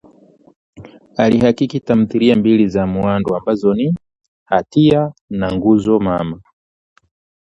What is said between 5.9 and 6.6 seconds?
Mama